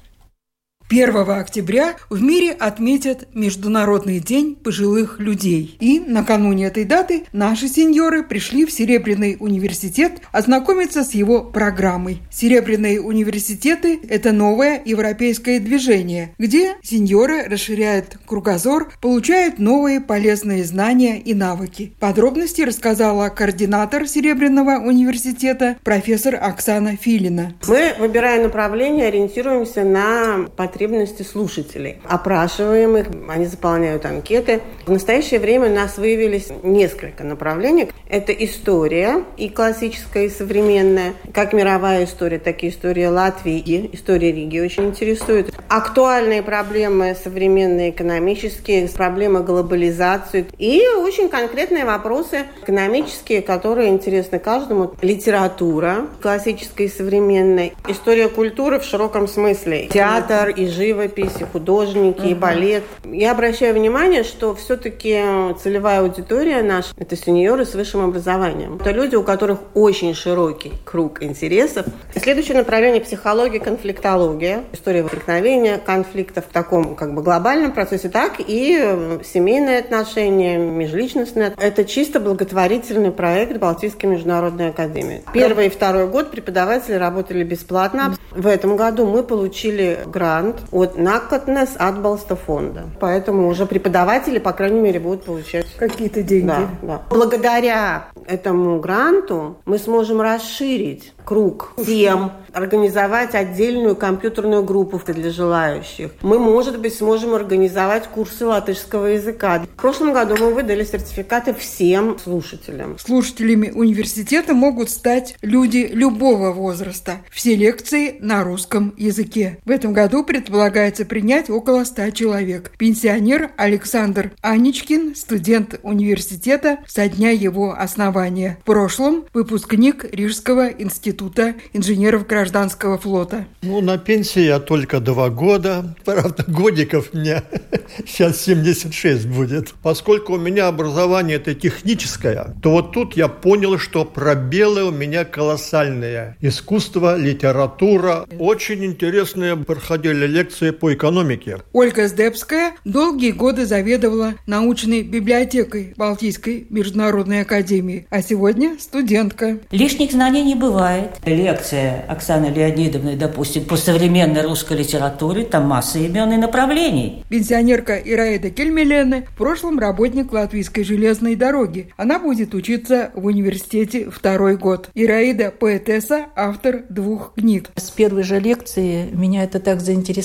1 0.90 1.14
октября 1.30 1.94
в 2.08 2.20
мире 2.20 2.50
отметят 2.50 3.28
Международный 3.32 4.18
день 4.18 4.56
пожилых 4.56 5.20
людей. 5.20 5.76
И 5.78 6.00
накануне 6.00 6.66
этой 6.66 6.82
даты 6.82 7.26
наши 7.32 7.68
сеньоры 7.68 8.24
пришли 8.24 8.66
в 8.66 8.72
Серебряный 8.72 9.36
университет 9.38 10.14
ознакомиться 10.32 11.04
с 11.04 11.12
его 11.12 11.42
программой. 11.42 12.22
Серебряные 12.28 13.00
университеты– 13.00 14.00
это 14.08 14.32
новое 14.32 14.82
европейское 14.84 15.60
движение, 15.60 16.34
где 16.38 16.74
сеньоры 16.82 17.44
расширяют 17.44 18.18
кругозор, 18.26 18.92
получают 19.00 19.60
новые 19.60 20.00
полезные 20.00 20.64
знания 20.64 21.20
и 21.20 21.34
навыки. 21.34 21.92
Подробности 22.00 22.62
рассказала 22.62 23.28
координатор 23.28 24.08
Серебряного 24.08 24.84
университета 24.84 25.76
профессор 25.84 26.34
Оксана 26.34 26.96
Филина. 26.96 27.54
Мы, 27.68 27.92
выбирая 27.96 28.42
направление, 28.42 29.06
ориентируемся 29.06 29.84
на 29.84 30.48
потребности 30.56 30.79
потребности 30.80 31.22
слушателей. 31.22 31.98
Опрашиваем 32.08 32.96
их, 32.96 33.06
они 33.28 33.44
заполняют 33.44 34.06
анкеты. 34.06 34.62
В 34.86 34.90
настоящее 34.90 35.38
время 35.38 35.68
у 35.68 35.74
нас 35.74 35.98
выявились 35.98 36.48
несколько 36.62 37.22
направлений. 37.22 37.90
Это 38.08 38.32
история, 38.32 39.22
и 39.36 39.50
классическая, 39.50 40.24
и 40.24 40.30
современная. 40.30 41.12
Как 41.34 41.52
мировая 41.52 42.06
история, 42.06 42.38
так 42.38 42.64
и 42.64 42.70
история 42.70 43.10
Латвии. 43.10 43.90
История 43.92 44.32
Риги 44.32 44.58
очень 44.58 44.86
интересует. 44.86 45.52
Актуальные 45.68 46.42
проблемы 46.42 47.14
современные, 47.22 47.90
экономические, 47.90 48.88
проблемы 48.88 49.42
глобализации. 49.42 50.46
И 50.56 50.82
очень 50.96 51.28
конкретные 51.28 51.84
вопросы 51.84 52.46
экономические, 52.62 53.42
которые 53.42 53.90
интересны 53.90 54.38
каждому. 54.38 54.94
Литература, 55.02 56.06
классическая 56.22 56.84
и 56.84 56.88
современная. 56.88 57.72
История 57.86 58.30
культуры 58.30 58.80
в 58.80 58.84
широком 58.84 59.28
смысле. 59.28 59.88
Театр 59.92 60.48
и 60.48 60.69
живопись, 60.70 61.40
и 61.40 61.44
художники, 61.44 62.20
uh-huh. 62.20 62.30
и 62.30 62.34
балет. 62.34 62.84
Я 63.04 63.32
обращаю 63.32 63.74
внимание, 63.74 64.22
что 64.22 64.54
все-таки 64.54 65.20
целевая 65.62 66.00
аудитория 66.00 66.62
наша– 66.62 66.88
это 66.96 67.16
сеньоры 67.16 67.64
с 67.64 67.74
высшим 67.74 68.04
образованием. 68.04 68.76
Это 68.80 68.92
люди, 68.92 69.16
у 69.16 69.22
которых 69.22 69.58
очень 69.74 70.14
широкий 70.14 70.72
круг 70.84 71.22
интересов. 71.22 71.86
Следующее 72.14 72.56
направление– 72.56 73.00
психология, 73.02 73.60
конфликтология. 73.60 74.64
История 74.72 75.02
возникновения 75.02 75.78
конфликтов 75.78 76.44
в 76.46 76.52
таком 76.52 76.94
как 76.94 77.14
бы 77.14 77.22
глобальном 77.22 77.72
процессе, 77.72 78.08
так 78.08 78.34
и 78.38 79.18
семейные 79.24 79.78
отношения, 79.78 80.58
межличностные. 80.58 81.54
Это 81.58 81.84
чисто 81.84 82.20
благотворительный 82.20 83.10
проект 83.10 83.56
Балтийской 83.58 84.08
международной 84.08 84.70
академии. 84.70 85.22
Первый 85.32 85.66
и 85.66 85.70
второй 85.70 86.06
год 86.06 86.30
преподаватели 86.30 86.94
работали 86.94 87.44
бесплатно. 87.44 88.14
В 88.30 88.46
этом 88.46 88.76
году 88.76 89.06
мы 89.06 89.22
получили 89.22 89.98
грант 90.06 90.59
от 90.70 90.96
Накотнес 90.96 91.70
Атбалста 91.76 92.36
фонда. 92.36 92.84
Поэтому 93.00 93.48
уже 93.48 93.66
преподаватели, 93.66 94.38
по 94.38 94.52
крайней 94.52 94.80
мере, 94.80 95.00
будут 95.00 95.24
получать 95.24 95.66
какие-то 95.76 96.22
деньги. 96.22 96.46
Да, 96.46 96.68
да. 96.82 97.02
Благодаря 97.10 98.08
этому 98.26 98.80
гранту 98.80 99.58
мы 99.64 99.78
сможем 99.78 100.20
расширить 100.20 101.12
круг 101.24 101.74
тем, 101.86 102.32
организовать 102.52 103.34
отдельную 103.34 103.94
компьютерную 103.94 104.64
группу 104.64 105.00
для 105.06 105.30
желающих. 105.30 106.10
Мы, 106.22 106.38
может 106.38 106.80
быть, 106.80 106.94
сможем 106.94 107.34
организовать 107.34 108.08
курсы 108.08 108.44
латышского 108.44 109.06
языка. 109.06 109.60
В 109.60 109.80
прошлом 109.80 110.12
году 110.12 110.36
мы 110.38 110.52
выдали 110.52 110.84
сертификаты 110.84 111.54
всем 111.54 112.18
слушателям. 112.18 112.98
Слушателями 112.98 113.70
университета 113.70 114.54
могут 114.54 114.90
стать 114.90 115.36
люди 115.40 115.88
любого 115.92 116.52
возраста. 116.52 117.18
Все 117.30 117.54
лекции 117.54 118.16
на 118.20 118.42
русском 118.44 118.94
языке. 118.96 119.58
В 119.64 119.70
этом 119.70 119.92
году 119.92 120.24
предполагается 120.40 121.04
принять 121.04 121.50
около 121.50 121.84
100 121.84 122.12
человек. 122.12 122.72
Пенсионер 122.78 123.50
Александр 123.58 124.32
Аничкин, 124.40 125.14
студент 125.14 125.78
университета 125.82 126.78
со 126.86 127.08
дня 127.08 127.30
его 127.30 127.78
основания. 127.78 128.58
В 128.62 128.64
прошлом 128.64 129.26
выпускник 129.34 130.06
Рижского 130.10 130.68
института 130.68 131.56
инженеров 131.74 132.26
гражданского 132.26 132.96
флота. 132.96 133.44
Ну, 133.60 133.82
на 133.82 133.98
пенсии 133.98 134.40
я 134.40 134.60
только 134.60 135.00
два 135.00 135.28
года. 135.28 135.94
Правда, 136.06 136.42
годиков 136.48 137.12
мне 137.12 137.42
сейчас 138.06 138.40
76 138.40 139.26
будет. 139.26 139.74
Поскольку 139.82 140.34
у 140.34 140.38
меня 140.38 140.68
образование 140.68 141.36
это 141.36 141.54
техническое, 141.54 142.54
то 142.62 142.70
вот 142.70 142.92
тут 142.92 143.14
я 143.14 143.28
понял, 143.28 143.78
что 143.78 144.06
пробелы 144.06 144.84
у 144.84 144.90
меня 144.90 145.26
колоссальные. 145.26 146.36
Искусство, 146.40 147.18
литература. 147.18 148.26
Очень 148.38 148.86
интересные 148.86 149.54
проходили 149.54 150.29
лекции 150.30 150.70
по 150.70 150.94
экономике. 150.94 151.58
Ольга 151.72 152.08
Сдебская 152.08 152.72
долгие 152.84 153.32
годы 153.32 153.66
заведовала 153.66 154.34
научной 154.46 155.02
библиотекой 155.02 155.94
Балтийской 155.96 156.66
международной 156.70 157.42
академии, 157.42 158.06
а 158.10 158.22
сегодня 158.22 158.76
студентка. 158.78 159.58
Лишних 159.70 160.12
знаний 160.12 160.42
не 160.42 160.54
бывает. 160.54 161.16
Лекция 161.24 162.04
Оксаны 162.08 162.46
Леонидовны, 162.46 163.16
допустим, 163.16 163.64
по 163.64 163.76
современной 163.76 164.42
русской 164.42 164.78
литературе, 164.78 165.44
там 165.44 165.66
масса 165.66 165.98
имен 165.98 166.32
и 166.32 166.36
направлений. 166.36 167.24
Пенсионерка 167.28 167.96
Ираида 167.96 168.50
Кельмелене 168.50 169.26
в 169.28 169.36
прошлом 169.36 169.78
работник 169.78 170.32
Латвийской 170.32 170.84
железной 170.84 171.36
дороги. 171.36 171.92
Она 171.96 172.18
будет 172.18 172.54
учиться 172.54 173.10
в 173.14 173.26
университете 173.26 174.10
второй 174.10 174.56
год. 174.56 174.90
Ираида– 174.94 175.50
поэтесса, 175.58 176.26
автор 176.36 176.84
двух 176.88 177.34
книг. 177.34 177.70
С 177.76 177.90
первой 177.90 178.22
же 178.22 178.38
лекции 178.38 179.08
меня 179.12 179.44
это 179.44 179.60
так 179.60 179.80
заинтересовало. 179.80 180.19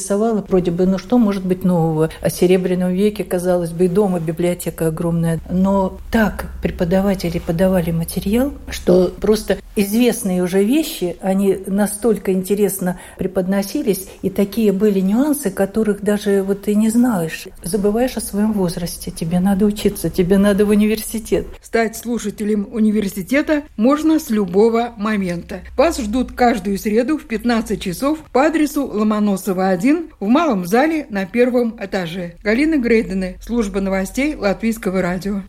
Вроде 0.48 0.72
бы, 0.72 0.86
ну 0.86 0.98
что 0.98 1.18
может 1.18 1.46
быть 1.46 1.64
нового? 1.64 2.10
О 2.22 2.30
Серебряном 2.30 2.92
веке, 2.92 3.24
казалось 3.24 3.72
бы, 3.72 3.86
и 3.86 3.88
дома 3.88 4.20
библиотека 4.20 4.88
огромная. 4.88 5.40
Но 5.50 5.98
так 6.12 6.48
преподаватели 6.62 7.40
подавали 7.40 7.92
материал, 7.92 8.54
что 8.70 9.14
просто 9.20 9.58
известные 9.76 10.44
уже 10.44 10.64
вещи, 10.64 11.18
они 11.22 11.58
настолько 11.68 12.32
интересно 12.32 13.00
преподносились, 13.18 14.08
и 14.22 14.30
такие 14.30 14.72
были 14.72 15.00
нюансы, 15.00 15.52
которых 15.52 16.02
даже 16.02 16.44
вот 16.44 16.64
ты 16.64 16.76
не 16.76 16.90
знаешь. 16.90 17.48
Забываешь 17.64 18.18
о 18.18 18.22
своем 18.22 18.54
возрасте, 18.54 19.12
тебе 19.12 19.40
надо 19.40 19.66
учиться, 19.66 20.10
тебе 20.10 20.38
надо 20.38 20.66
в 20.66 20.70
университет. 20.70 21.48
Стать 21.62 21.96
слушателем 21.98 22.68
университета 22.72 23.64
можно 23.76 24.20
с 24.20 24.30
любого 24.30 24.94
момента. 24.98 25.62
Вас 25.78 26.00
ждут 26.00 26.32
каждую 26.32 26.78
среду 26.78 27.18
в 27.18 27.26
15 27.26 27.82
часов 27.82 28.20
по 28.32 28.46
адресу 28.46 28.86
Ломоносова 28.86 29.70
1 29.70 29.85
в 30.20 30.28
малом 30.28 30.66
зале 30.66 31.06
на 31.10 31.26
первом 31.26 31.78
этаже. 31.80 32.36
Галина 32.44 32.78
Грейдена, 32.78 33.34
служба 33.42 33.82
новостей 33.82 34.36
Латвийского 34.36 35.02
радио. 35.02 35.42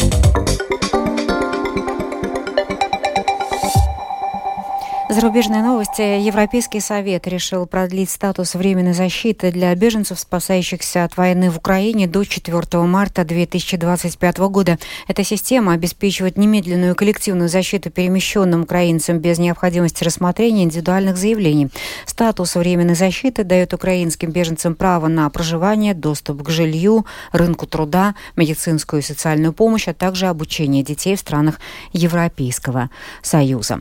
Зарубежные 5.17 5.63
новости. 5.63 6.03
Европейский 6.03 6.81
совет 6.81 7.27
решил 7.27 7.65
продлить 7.65 8.11
статус 8.11 8.55
временной 8.55 8.93
защиты 8.93 9.51
для 9.51 9.75
беженцев, 9.75 10.21
спасающихся 10.21 11.05
от 11.05 11.17
войны 11.17 11.51
в 11.51 11.57
Украине 11.57 12.07
до 12.07 12.23
4 12.23 12.83
марта 12.83 13.25
2025 13.25 14.39
года. 14.51 14.79
Эта 15.09 15.25
система 15.25 15.73
обеспечивает 15.73 16.37
немедленную 16.37 16.95
коллективную 16.95 17.49
защиту 17.49 17.89
перемещенным 17.89 18.65
украинцам 18.65 19.19
без 19.19 19.39
необходимости 19.39 20.05
рассмотрения 20.05 20.65
индивидуальных 20.65 21.17
заявлений. 21.17 21.71
Статус 22.05 22.55
временной 22.55 22.95
защиты 22.95 23.43
дает 23.43 23.73
украинским 23.73 24.33
беженцам 24.33 24.75
право 24.75 25.09
на 25.09 25.31
проживание, 25.31 25.95
доступ 25.95 26.43
к 26.43 26.51
жилью, 26.51 27.07
рынку 27.33 27.67
труда, 27.67 28.17
медицинскую 28.37 29.01
и 29.01 29.03
социальную 29.03 29.55
помощь, 29.55 29.89
а 29.89 29.95
также 29.95 30.27
обучение 30.27 30.83
детей 30.83 31.17
в 31.17 31.21
странах 31.21 31.59
Европейского 31.95 32.91
Союза. 33.23 33.81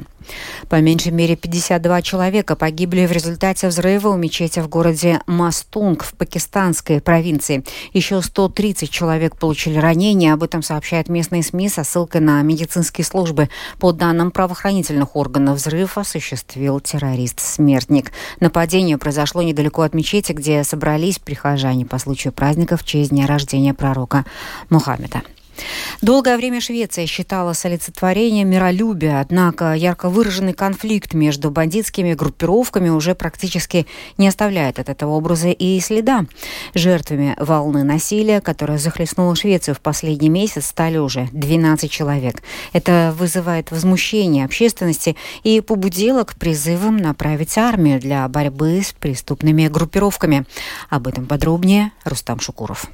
По 0.70 0.82
меньшей 0.82 1.12
мере 1.12 1.25
52 1.34 2.04
человека 2.04 2.56
погибли 2.56 3.08
в 3.08 3.12
результате 3.12 3.68
взрыва 3.70 4.10
у 4.10 4.16
мечети 4.16 4.60
в 4.60 4.70
городе 4.70 5.22
Мастунг 5.26 6.04
в 6.04 6.14
пакистанской 6.14 7.02
провинции. 7.02 7.64
Еще 7.94 8.22
130 8.22 8.92
человек 8.92 9.36
получили 9.36 9.80
ранения. 9.80 10.34
Об 10.34 10.44
этом 10.44 10.62
сообщают 10.62 11.10
местные 11.10 11.42
СМИ 11.42 11.70
со 11.70 11.84
ссылкой 11.84 12.22
на 12.22 12.42
медицинские 12.44 13.04
службы. 13.04 13.50
По 13.80 13.92
данным 13.92 14.30
правоохранительных 14.30 15.16
органов, 15.16 15.58
взрыв 15.58 15.98
осуществил 15.98 16.80
террорист-смертник. 16.80 18.12
Нападение 18.40 19.00
произошло 19.00 19.42
недалеко 19.42 19.82
от 19.82 19.96
мечети, 19.96 20.34
где 20.34 20.64
собрались 20.64 21.18
прихожане 21.18 21.88
по 21.88 21.98
случаю 21.98 22.34
праздников 22.34 22.84
в 22.84 22.86
честь 22.86 23.10
дня 23.10 23.26
рождения 23.26 23.74
пророка 23.74 24.26
Мухаммеда. 24.70 25.24
Долгое 26.02 26.38
время 26.38 26.62
Швеция 26.62 27.06
считалась 27.06 27.66
олицетворением 27.66 28.50
миролюбия, 28.50 29.20
однако 29.20 29.74
ярко 29.74 30.10
выраженный 30.10 30.54
конфликт 30.54 31.14
между 31.14 31.52
бандитскими 31.52 32.14
группировками 32.14 32.90
уже 32.90 33.16
практически 33.16 33.88
не 34.18 34.28
оставляет 34.28 34.80
от 34.80 34.90
этого 34.90 35.12
образа 35.12 35.50
и 35.50 35.80
следа. 35.80 36.26
Жертвами 36.74 37.36
волны 37.40 37.84
насилия, 37.84 38.42
которая 38.42 38.78
захлестнула 38.78 39.36
Швецию 39.36 39.76
в 39.76 39.80
последний 39.80 40.30
месяц, 40.30 40.68
стали 40.68 40.98
уже 40.98 41.30
12 41.32 41.90
человек. 41.90 42.44
Это 42.74 43.14
вызывает 43.18 43.72
возмущение 43.72 44.46
общественности 44.46 45.16
и 45.44 45.62
побудило 45.62 46.24
к 46.24 46.36
призывам 46.36 46.98
направить 46.98 47.58
армию 47.58 48.00
для 48.00 48.28
борьбы 48.28 48.82
с 48.84 48.94
преступными 48.94 49.68
группировками. 49.68 50.46
Об 50.90 51.08
этом 51.08 51.26
подробнее 51.26 51.92
Рустам 52.04 52.40
Шукуров. 52.40 52.88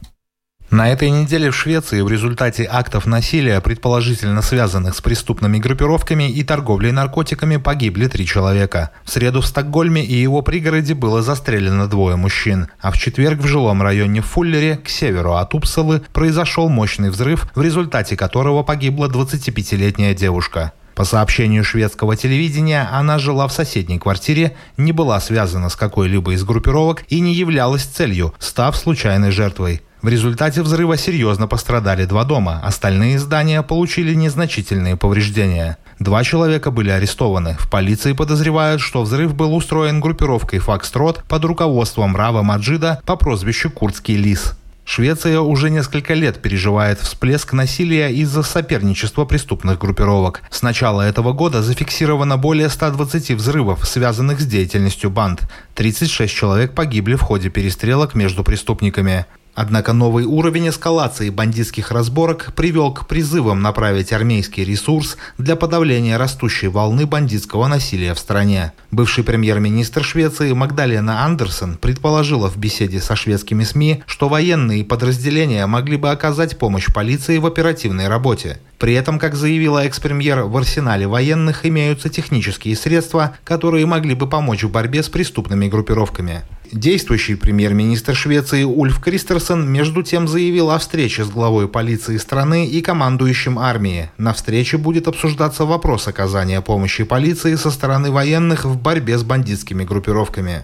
На 0.72 0.88
этой 0.88 1.10
неделе 1.10 1.52
в 1.52 1.56
Швеции 1.56 2.00
в 2.00 2.08
результате 2.08 2.66
актов 2.72 3.06
насилия, 3.06 3.60
предположительно 3.60 4.42
связанных 4.42 4.96
с 4.96 5.02
преступными 5.02 5.58
группировками 5.58 6.32
и 6.32 6.46
торговлей 6.46 6.94
наркотиками, 6.94 7.58
погибли 7.58 8.08
три 8.08 8.26
человека. 8.26 8.92
В 9.04 9.12
среду 9.12 9.42
в 9.42 9.46
Стокгольме 9.46 10.02
и 10.06 10.14
его 10.14 10.42
пригороде 10.42 10.94
было 10.94 11.22
застрелено 11.22 11.88
двое 11.88 12.16
мужчин, 12.16 12.70
а 12.80 12.92
в 12.92 12.98
четверг 12.98 13.42
в 13.42 13.48
жилом 13.48 13.82
районе 13.82 14.22
Фуллере, 14.22 14.78
к 14.78 14.88
северу 14.88 15.34
от 15.34 15.54
Упсалы, 15.54 16.04
произошел 16.14 16.70
мощный 16.70 17.10
взрыв, 17.10 17.52
в 17.54 17.62
результате 17.62 18.16
которого 18.16 18.64
погибла 18.64 19.10
25-летняя 19.10 20.14
девушка. 20.14 20.72
По 20.96 21.04
сообщению 21.04 21.66
шведского 21.66 22.16
телевидения, 22.16 22.88
она 22.94 23.20
жила 23.20 23.50
в 23.50 23.52
соседней 23.52 24.00
квартире, 24.00 24.56
не 24.78 24.94
была 24.94 25.20
связана 25.20 25.68
с 25.68 25.76
какой-либо 25.76 26.32
из 26.32 26.46
группировок 26.46 27.04
и 27.10 27.20
не 27.20 27.34
являлась 27.34 27.84
целью, 27.84 28.34
став 28.40 28.78
случайной 28.78 29.32
жертвой. 29.32 29.82
В 30.02 30.08
результате 30.08 30.64
взрыва 30.64 30.98
серьезно 30.98 31.48
пострадали 31.48 32.06
два 32.06 32.24
дома, 32.24 32.60
остальные 32.64 33.20
здания 33.20 33.62
получили 33.62 34.16
незначительные 34.16 34.98
повреждения. 34.98 35.78
Два 36.00 36.24
человека 36.24 36.72
были 36.72 36.90
арестованы. 36.90 37.56
В 37.60 37.70
полиции 37.70 38.14
подозревают, 38.14 38.82
что 38.82 39.04
взрыв 39.04 39.36
был 39.36 39.56
устроен 39.56 40.02
группировкой 40.02 40.58
«Фокстрот» 40.58 41.24
под 41.26 41.46
руководством 41.46 42.16
Рава 42.16 42.42
Маджида 42.42 43.00
по 43.06 43.16
прозвищу 43.16 43.70
«Курдский 43.70 44.16
лис». 44.16 44.58
Швеция 44.86 45.40
уже 45.40 45.70
несколько 45.70 46.16
лет 46.16 46.42
переживает 46.42 47.00
всплеск 47.00 47.54
насилия 47.54 48.10
из-за 48.10 48.42
соперничества 48.42 49.26
преступных 49.26 49.78
группировок. 49.78 50.42
С 50.50 50.64
начала 50.64 51.04
этого 51.04 51.32
года 51.32 51.62
зафиксировано 51.62 52.38
более 52.38 52.70
120 52.70 53.32
взрывов, 53.32 53.88
связанных 53.88 54.42
с 54.42 54.46
деятельностью 54.46 55.12
банд. 55.12 55.44
36 55.76 56.34
человек 56.34 56.74
погибли 56.74 57.14
в 57.14 57.22
ходе 57.22 57.50
перестрелок 57.50 58.16
между 58.16 58.44
преступниками. 58.44 59.28
Однако 59.54 59.92
новый 59.92 60.24
уровень 60.24 60.70
эскалации 60.70 61.30
бандитских 61.30 61.92
разборок 61.92 62.54
привел 62.56 62.94
к 62.94 63.06
призывам 63.06 63.62
направить 63.62 64.14
армейский 64.14 64.64
ресурс 64.64 65.18
для 65.38 65.58
подавления 65.58 66.18
растущей 66.18 66.68
волны 66.68 67.06
бандитского 67.06 67.68
насилия 67.68 68.14
в 68.14 68.20
стране. 68.20 68.72
Бывший 68.92 69.26
премьер-министр 69.26 70.04
Швеции 70.04 70.54
Магдалена 70.54 71.26
Андерсон 71.26 71.78
предположила 71.78 72.50
в 72.50 72.58
беседе 72.58 73.02
со 73.02 73.18
шведскими 73.18 73.66
СМИ, 73.66 74.04
что 74.06 74.30
военные 74.30 74.86
подразделения 74.86 75.66
могли 75.66 75.98
бы 75.98 76.12
оказать 76.12 76.58
помощь 76.58 76.88
полиции 76.94 77.38
в 77.38 77.46
оперативной 77.46 78.08
работе. 78.08 78.60
При 78.80 78.94
этом, 78.94 79.20
как 79.20 79.36
заявила 79.36 79.86
экс-премьер, 79.86 80.44
в 80.44 80.58
арсенале 80.58 81.08
военных 81.08 81.66
имеются 81.66 82.10
технические 82.10 82.76
средства, 82.76 83.36
которые 83.44 83.86
могли 83.86 84.16
бы 84.16 84.28
помочь 84.28 84.64
в 84.64 84.72
борьбе 84.72 85.04
с 85.04 85.10
преступными 85.10 85.68
группировками. 85.68 86.42
Действующий 86.72 87.36
премьер-министр 87.36 88.16
Швеции 88.16 88.64
Ульф 88.64 89.02
Кристерсон 89.02 89.70
между 89.70 90.04
тем 90.04 90.26
заявил 90.26 90.72
о 90.72 90.80
встрече 90.80 91.26
с 91.26 91.30
главой 91.30 91.68
полиции 91.68 92.16
страны 92.16 92.66
и 92.66 92.82
командующим 92.82 93.60
армии. 93.60 94.10
На 94.18 94.32
встрече 94.32 94.78
будет 94.78 95.10
обсуждаться 95.10 95.66
вопрос 95.66 96.08
оказания 96.08 96.62
помощи 96.62 97.04
полиции 97.04 97.56
со 97.56 97.72
стороны 97.72 98.10
военных 98.10 98.64
в 98.64 98.78
борьбе 98.80 99.18
с 99.18 99.24
бандитскими 99.24 99.84
группировками. 99.84 100.64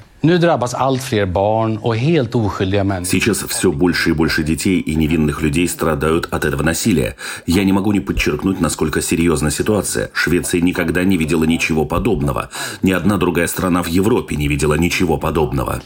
Сейчас 3.05 3.37
все 3.43 3.71
больше 3.71 4.09
и 4.09 4.13
больше 4.13 4.43
детей 4.43 4.79
и 4.79 4.95
невинных 4.95 5.41
людей 5.43 5.67
страдают 5.67 6.27
от 6.31 6.43
этого 6.43 6.63
насилия. 6.63 7.15
Я 7.45 7.63
не 7.63 7.71
могу 7.71 7.91
не 7.91 7.99
подчеркнуть, 7.99 8.59
насколько 8.59 9.01
серьезна 9.01 9.51
ситуация. 9.51 10.09
Швеция 10.13 10.61
никогда 10.61 11.03
не 11.03 11.17
видела 11.17 11.43
ничего 11.43 11.85
подобного. 11.85 12.49
Ни 12.81 12.91
одна 12.91 13.17
другая 13.17 13.47
страна 13.47 13.83
в 13.83 13.87
Европе 13.87 14.35
не 14.35 14.47
видела 14.47 14.73
ничего 14.73 15.17
подобного. 15.17 15.81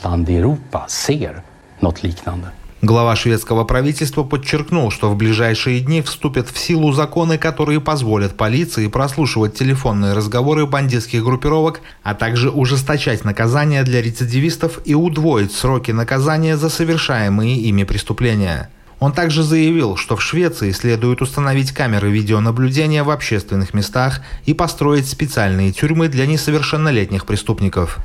Глава 2.81 3.15
шведского 3.15 3.63
правительства 3.63 4.23
подчеркнул, 4.23 4.89
что 4.89 5.11
в 5.11 5.15
ближайшие 5.15 5.81
дни 5.81 6.01
вступят 6.01 6.49
в 6.49 6.57
силу 6.57 6.91
законы, 6.93 7.37
которые 7.37 7.79
позволят 7.79 8.35
полиции 8.35 8.87
прослушивать 8.87 9.53
телефонные 9.53 10.13
разговоры 10.13 10.65
бандитских 10.65 11.23
группировок, 11.23 11.81
а 12.01 12.15
также 12.15 12.49
ужесточать 12.49 13.23
наказания 13.23 13.83
для 13.83 14.01
рецидивистов 14.01 14.79
и 14.83 14.95
удвоить 14.95 15.51
сроки 15.51 15.91
наказания 15.91 16.57
за 16.57 16.69
совершаемые 16.69 17.55
ими 17.57 17.83
преступления. 17.83 18.71
Он 19.01 19.13
также 19.13 19.41
заявил, 19.41 19.95
что 19.97 20.15
в 20.15 20.21
Швеции 20.21 20.69
следует 20.69 21.23
установить 21.23 21.71
камеры 21.71 22.11
видеонаблюдения 22.11 23.03
в 23.03 23.09
общественных 23.09 23.73
местах 23.73 24.21
и 24.45 24.53
построить 24.53 25.09
специальные 25.09 25.71
тюрьмы 25.71 26.07
для 26.07 26.27
несовершеннолетних 26.27 27.25
преступников. 27.25 27.97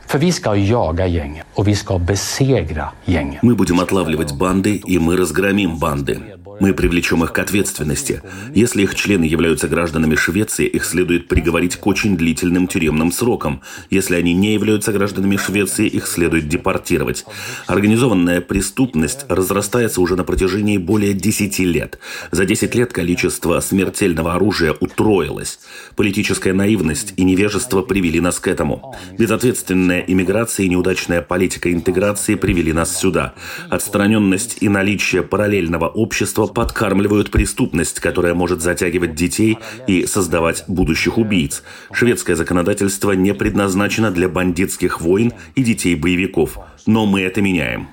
Мы 3.43 3.55
будем 3.55 3.79
отлавливать 3.81 4.33
банды, 4.33 4.77
и 4.77 4.99
мы 4.99 5.19
разгромим 5.19 5.77
банды. 5.77 6.19
Мы 6.59 6.73
привлечем 6.73 7.23
их 7.23 7.33
к 7.33 7.39
ответственности. 7.39 8.23
Если 8.55 8.83
их 8.83 8.95
члены 8.95 9.25
являются 9.25 9.69
гражданами 9.69 10.15
Швеции, 10.15 10.67
их 10.67 10.85
следует 10.85 11.29
приговорить 11.29 11.77
к 11.77 11.87
очень 11.87 12.17
длительным 12.17 12.67
тюремным 12.67 13.13
срокам. 13.13 13.61
Если 13.91 14.15
они 14.15 14.33
не 14.33 14.55
являются 14.55 14.93
гражданами 14.93 15.37
Швеции, 15.37 15.87
их 15.87 16.07
следует 16.07 16.49
депортировать. 16.49 17.25
Организованная 17.67 18.41
преступность 18.41 19.27
разрастается 19.29 20.01
уже 20.01 20.17
на 20.17 20.25
протяжении 20.25 20.79
более 20.79 21.13
10 21.13 21.59
лет. 21.61 21.99
За 22.31 22.47
10 22.47 22.75
лет 22.75 22.93
количество 22.93 23.61
смертельного 23.61 24.35
оружия 24.35 24.75
утроилось. 24.79 25.59
Политическая 25.95 26.55
наивность 26.55 27.13
и 27.17 27.25
невежество 27.25 27.83
привели 27.83 28.21
нас 28.21 28.41
к 28.41 28.49
этому. 28.49 28.95
Безответственная 29.19 30.01
иммиграция 30.07 30.67
и 30.67 30.69
неудачная 30.71 31.21
политика 31.21 31.73
интеграции 31.73 32.35
привели 32.35 32.73
нас 32.73 32.97
сюда. 32.97 33.35
Отстраненность 33.69 34.59
и 34.61 34.69
наличие 34.69 35.23
параллельного 35.23 35.89
общества 35.89 36.46
подкармливают 36.49 37.31
преступность, 37.31 38.01
которая 38.01 38.35
может 38.35 38.63
затягивать 38.63 39.15
детей 39.15 39.59
и 39.87 40.07
создавать 40.07 40.65
будущих 40.69 41.19
убийц. 41.19 41.63
Шведское 41.93 42.37
законодательство 42.37 43.13
не 43.13 43.35
предназначено 43.35 44.11
для 44.11 44.29
бандитских 44.29 45.01
войн 45.01 45.33
и 45.55 45.63
детей-боевиков. 45.63 46.59
Но 46.87 47.07
мы 47.07 47.23
это 47.23 47.43
меняем. 47.43 47.89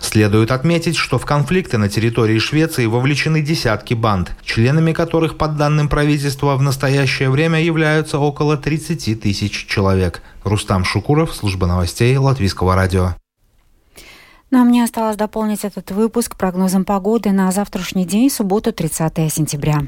Следует 0.00 0.52
отметить, 0.52 0.96
что 0.96 1.18
в 1.18 1.26
конфликты 1.26 1.76
на 1.76 1.88
территории 1.88 2.38
Швеции 2.38 2.86
вовлечены 2.86 3.42
десятки 3.42 3.94
банд, 3.94 4.30
членами 4.44 4.92
которых, 4.92 5.36
под 5.36 5.56
данным 5.56 5.88
правительства, 5.88 6.56
в 6.56 6.62
настоящее 6.62 7.30
время 7.30 7.60
являются 7.60 8.18
около 8.18 8.56
30 8.56 9.20
тысяч 9.20 9.66
человек. 9.66 10.22
Рустам 10.44 10.84
Шукуров, 10.84 11.34
служба 11.34 11.66
новостей 11.66 12.16
Латвийского 12.16 12.74
радио. 12.76 13.14
Ну 14.50 14.60
а 14.60 14.64
мне 14.64 14.82
осталось 14.82 15.16
дополнить 15.16 15.64
этот 15.64 15.90
выпуск 15.90 16.36
прогнозом 16.36 16.84
погоды 16.84 17.32
на 17.32 17.50
завтрашний 17.52 18.06
день, 18.06 18.30
субботу, 18.30 18.72
30 18.72 19.32
сентября. 19.32 19.82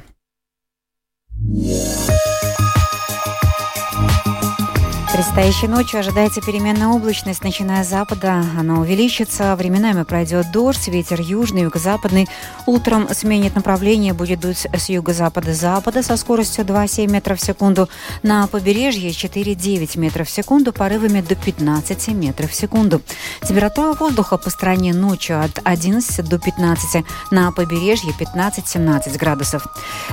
Предстоящей 5.20 5.68
ночью 5.68 6.00
ожидается 6.00 6.40
переменная 6.40 6.88
облачность, 6.88 7.44
начиная 7.44 7.85
с 7.85 7.90
запада. 7.90 8.42
Она 8.59 8.80
увеличится, 8.80 9.54
временами 9.54 10.04
пройдет 10.04 10.50
дождь, 10.50 10.88
ветер 10.88 11.20
южный, 11.20 11.64
юго-западный. 11.64 12.26
Утром 12.64 13.06
сменит 13.12 13.54
направление, 13.54 14.14
будет 14.14 14.40
дуть 14.40 14.66
с 14.72 14.88
юго-запада-запада 14.88 16.02
со 16.02 16.16
скоростью 16.16 16.64
2,7 16.64 17.06
метров 17.11 17.38
в 17.38 17.44
секунду. 17.44 17.90
На 18.22 18.46
побережье 18.46 19.11
4,9 19.11 19.98
метров 19.98 20.26
в 20.26 20.30
секунду, 20.30 20.72
порывами 20.72 21.20
до 21.20 21.35
15 21.35 22.09
метров 22.14 22.50
в 22.50 22.54
секунду. 22.54 23.02
Температура 23.46 23.92
воздуха 23.92 24.38
по 24.38 24.48
стране 24.48 24.94
ночью 24.94 25.38
от 25.38 25.61
11 25.64 26.26
до 26.26 26.38
15, 26.38 27.04
на 27.30 27.52
побережье 27.52 28.14
15-17 28.18 29.18
градусов. 29.18 29.66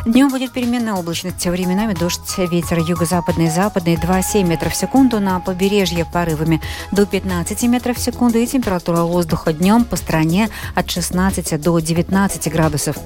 Днем 0.05 0.27
будет 0.27 0.51
переменная 0.51 0.95
облачность, 0.95 1.45
временами 1.45 1.93
дождь, 1.93 2.37
ветер 2.37 2.79
юго-западный, 2.79 3.49
западный 3.49 3.95
2,7 3.95 4.43
метров 4.43 4.73
в 4.73 4.75
секунду 4.75 4.96
секунду, 4.97 5.19
на 5.19 5.39
побережье 5.39 6.05
порывами 6.05 6.59
до 6.91 7.05
15 7.05 7.63
метров 7.63 7.97
в 7.97 7.99
секунду 7.99 8.39
и 8.39 8.47
температура 8.47 9.01
воздуха 9.01 9.53
днем 9.53 9.83
по 9.85 9.95
стране 9.95 10.49
от 10.73 10.89
16 10.89 11.61
до 11.61 11.77
19 11.77 12.51
градусов. 12.51 12.97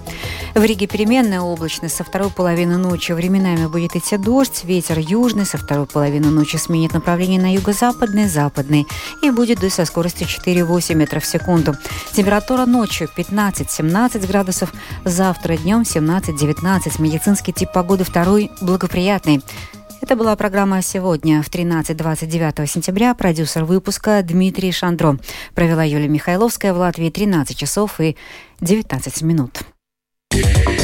В 0.55 0.63
Риге 0.63 0.87
переменная 0.87 1.41
облачность. 1.41 1.97
Со 1.97 2.05
второй 2.05 2.29
половины 2.29 2.77
ночи 2.77 3.11
временами 3.11 3.65
будет 3.65 3.97
идти 3.97 4.15
дождь, 4.15 4.63
ветер 4.63 4.99
южный, 4.99 5.45
со 5.45 5.57
второй 5.57 5.85
половины 5.85 6.29
ночи 6.29 6.55
сменит 6.55 6.93
направление 6.93 7.41
на 7.41 7.53
юго-западный, 7.53 8.29
западный 8.29 8.87
и 9.21 9.29
будет 9.29 9.59
дуть 9.59 9.73
со 9.73 9.83
скоростью 9.83 10.27
4-8 10.27 10.95
метров 10.95 11.23
в 11.23 11.27
секунду. 11.27 11.75
Температура 12.13 12.65
ночью 12.65 13.09
15-17 13.17 14.27
градусов, 14.27 14.73
завтра 15.03 15.57
днем 15.57 15.81
17-19. 15.81 17.01
Медицинский 17.01 17.51
тип 17.51 17.73
погоды 17.73 18.05
второй 18.05 18.49
благоприятный. 18.61 19.41
Это 20.01 20.15
была 20.15 20.35
программа 20.35 20.81
«Сегодня» 20.81 21.43
в 21.43 21.49
13-29 21.49 22.65
сентября. 22.65 23.13
Продюсер 23.13 23.65
выпуска 23.65 24.23
Дмитрий 24.23 24.71
Шандро. 24.71 25.17
Провела 25.53 25.83
Юлия 25.83 26.07
Михайловская 26.07 26.73
в 26.73 26.77
Латвии 26.77 27.11
13 27.11 27.55
часов 27.55 27.99
и 27.99 28.17
19 28.61 29.21
минут. 29.21 29.59
Yeah. 30.33 30.80